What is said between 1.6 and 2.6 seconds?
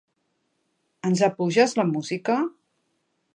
la música?